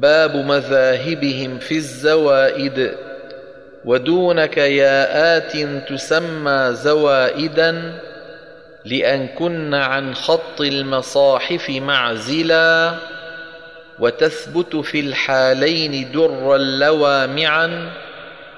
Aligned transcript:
باب 0.00 0.36
مذاهبهم 0.36 1.58
في 1.58 1.76
الزوائد. 1.76 2.92
ودونك 3.84 4.56
يا 4.56 5.36
آت 5.36 5.56
تسمى 5.88 6.68
زوائدا 6.72 8.00
لأن 8.84 9.26
كن 9.26 9.74
عن 9.74 10.14
خط 10.14 10.60
المصاحف 10.60 11.70
معزلا 11.70 12.94
وتثبت 13.98 14.76
في 14.76 15.00
الحالين 15.00 16.12
درا 16.12 16.58
لوامعا 16.58 17.90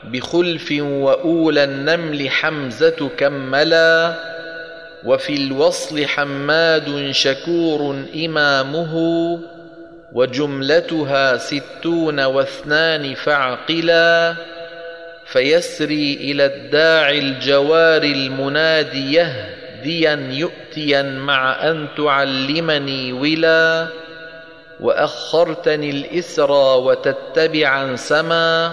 بخلف 0.05 0.73
وأولى 0.80 1.64
النمل 1.64 2.30
حمزة 2.30 3.11
كملا 3.18 4.14
وفي 5.05 5.34
الوصل 5.36 6.07
حماد 6.07 7.11
شكور 7.11 8.05
إمامه 8.25 8.95
وجملتها 10.12 11.36
ستون 11.36 12.20
واثنان 12.20 13.14
فعقلا 13.14 14.34
فيسري 15.26 16.14
إلى 16.21 16.46
الداعي 16.46 17.18
الجوار 17.18 18.03
المنادي 18.03 19.12
يهديا 19.12 20.29
يؤتيا 20.31 21.03
مع 21.03 21.71
أن 21.71 21.89
تعلمني 21.96 23.12
ولا 23.12 23.86
وأخرتني 24.81 25.90
الإسرى 25.90 26.79
وتتبعا 26.79 27.96
سما 27.96 28.72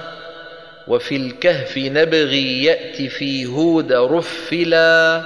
وفي 0.88 1.16
الكهف 1.16 1.78
نبغي 1.78 2.64
يأتي 2.64 3.10
في 3.10 3.46
هود 3.46 3.92
رفلا 3.94 5.22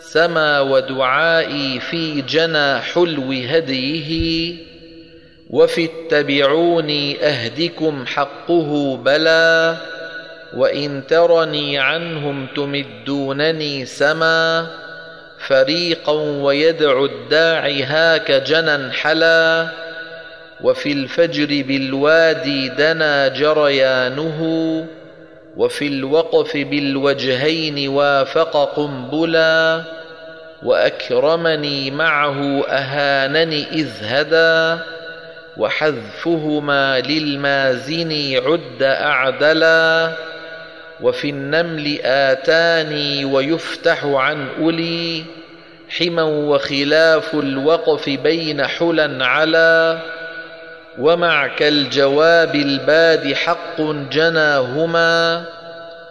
سما 0.00 0.60
ودعائي 0.60 1.80
في 1.80 2.20
جنى 2.20 2.78
حلو 2.78 3.32
هديه 3.32 4.71
وفي 5.52 5.84
اتبعوني 5.84 7.24
أهدكم 7.24 8.06
حقه 8.06 8.96
بلى 8.96 9.76
وإن 10.56 11.02
ترني 11.08 11.78
عنهم 11.78 12.46
تمدونني 12.56 13.86
سما 13.86 14.66
فريقا 15.38 16.12
ويدعو 16.12 17.04
الداعي 17.04 17.82
هاك 17.82 18.32
جنا 18.32 18.92
حلا 18.92 19.68
وفي 20.60 20.92
الفجر 20.92 21.64
بالوادي 21.68 22.68
دنا 22.68 23.28
جريانه 23.28 24.40
وفي 25.56 25.86
الوقف 25.86 26.56
بالوجهين 26.56 27.88
وافق 27.88 28.74
قنبلا 28.76 29.82
وأكرمني 30.62 31.90
معه 31.90 32.64
أهانني 32.68 33.66
إذ 33.72 33.88
هدى 34.02 34.82
وحذفهما 35.56 37.00
للمازن 37.00 38.12
عد 38.46 38.82
أعدلا 38.82 40.12
وفي 41.00 41.30
النمل 41.30 41.98
آتاني 42.04 43.24
ويفتح 43.24 44.04
عن 44.04 44.48
أولي 44.60 45.24
حما 45.88 46.22
وخلاف 46.22 47.34
الوقف 47.34 48.08
بين 48.08 48.66
حلا 48.66 49.26
على 49.26 49.98
ومع 50.98 51.46
كالجواب 51.46 52.54
الباد 52.54 53.32
حق 53.34 53.80
جناهما 54.12 55.44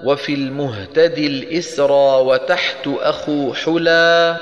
وفي 0.04 0.34
المهتدي 0.34 1.28
الإسرى 1.28 2.22
وتحت 2.22 2.88
أخو 2.88 3.54
حلا 3.54 4.36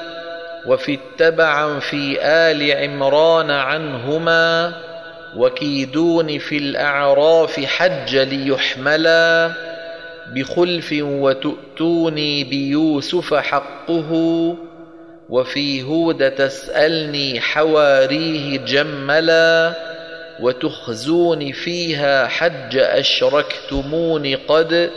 وفي 0.65 0.97
اتبعا 0.99 1.79
في 1.79 2.21
آل 2.21 2.71
عمران 2.71 3.51
عنهما 3.51 4.73
وكيدون 5.37 6.39
في 6.39 6.57
الأعراف 6.57 7.59
حج 7.65 8.15
ليحملا 8.15 9.51
بخلف 10.35 10.95
وتؤتوني 11.01 12.43
بيوسف 12.43 13.33
حقه 13.33 14.11
وفي 15.29 15.83
هود 15.83 16.31
تسألني 16.31 17.39
حواريه 17.41 18.57
جملا 18.57 19.73
وتخزون 20.39 21.51
فيها 21.51 22.27
حج 22.27 22.77
أشركتمون 22.77 24.35
قد 24.35 24.89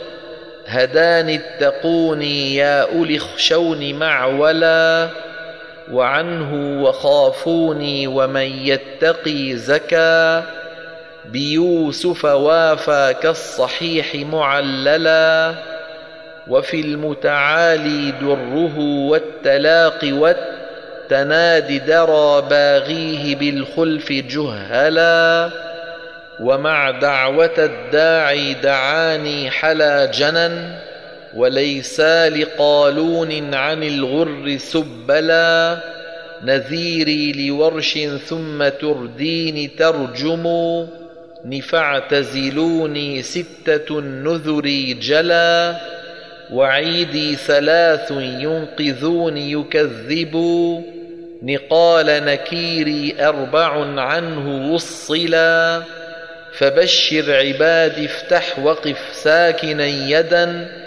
هداني 0.65 1.35
اتقوني 1.35 2.55
يا 2.55 2.81
أولي 2.81 3.17
اخشون 3.17 3.93
معولا 3.93 5.09
وعنه 5.91 6.81
وخافوني 6.83 8.07
ومن 8.07 8.67
يتقي 8.67 9.55
زكا. 9.55 10.43
بيوسف 11.25 12.25
وافى 12.25 13.15
كالصحيح 13.21 14.15
معللا. 14.15 15.53
وفي 16.47 16.81
المتعالي 16.81 18.11
دره 18.11 18.79
والتلاق 18.79 19.99
والتنادي 20.03 21.79
درى 21.79 22.41
باغيه 22.49 23.35
بالخلف 23.35 24.11
جهلا. 24.11 25.49
ومع 26.39 26.91
دعوة 26.91 27.55
الداعي 27.57 28.53
دعاني 28.53 29.51
حلا 29.51 30.05
جنا 30.05 30.79
وليس 31.35 31.99
لقالون 32.01 33.53
عن 33.53 33.83
الغر 33.83 34.57
سبلا. 34.57 35.79
نذيري 36.43 37.31
لورش 37.31 37.99
ثم 38.27 38.67
تردين 38.67 39.75
ترجم. 39.75 40.47
نفاعتزلوني 41.45 43.21
ستة 43.21 43.99
النذر 43.99 44.95
جلا. 45.01 45.75
وعيدي 46.51 47.35
ثلاث 47.35 48.11
ينقذون 48.19 49.37
يكذبوا 49.37 50.81
نقال 51.43 52.05
نكيري 52.05 53.15
أربع 53.19 54.01
عنه 54.01 54.73
وصلا. 54.73 55.81
فبشر 56.53 57.33
عبادي 57.33 58.05
افتح 58.05 58.59
وقف 58.59 58.99
ساكنا 59.11 59.85
يدا. 59.85 60.82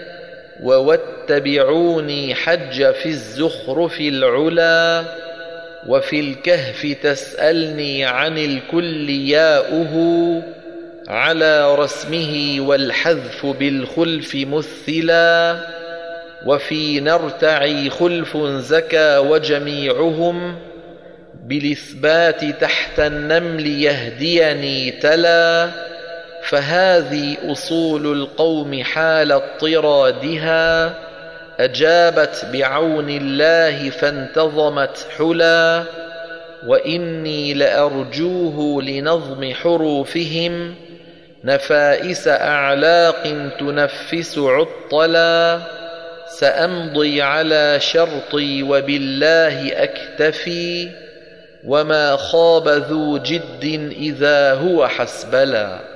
وواتبعوني 0.63 2.35
حج 2.35 2.93
في 2.93 3.07
الزخرف 3.07 4.01
العلا 4.01 5.05
وفي 5.87 6.21
الكهف 6.21 6.97
تسألني 7.03 8.05
عن 8.05 8.39
الكل 8.39 9.11
ياؤه 9.11 10.43
على 11.09 11.75
رسمه 11.75 12.57
والحذف 12.61 13.47
بالخلف 13.47 14.35
مثلا 14.35 15.57
وفي 16.47 17.01
نرتعي 17.01 17.91
خلف 17.91 18.37
زكى 18.47 19.17
وجميعهم 19.17 20.57
بالاثبات 21.45 22.45
تحت 22.45 23.01
النمل 23.01 23.67
يهديني 23.67 24.91
تلا 24.91 25.71
فهذه 26.49 27.37
أصول 27.53 28.13
القوم 28.13 28.83
حال 28.83 29.33
اضطرادها 29.33 30.95
أجابت 31.61 32.47
بعون 32.53 33.11
الله 33.11 33.91
فانتظمت 33.91 35.07
حلا 35.19 35.83
وإني 36.67 37.55
لأرجوه 37.55 38.83
لنظم 38.83 39.53
حروفهم 39.55 40.75
نفائس 41.45 42.29
أعلاق 42.29 43.51
تنفس 43.61 44.39
عطلا 44.39 45.61
سأمضي 46.39 47.23
على 47.23 47.81
شرطي 47.81 48.63
وبالله 48.63 49.73
أكتفي 49.83 50.89
وما 51.67 52.17
خاب 52.17 52.69
ذو 52.69 53.19
جد 53.19 53.91
إذا 53.99 54.55
هو 54.55 54.89
حسبلا 54.89 55.96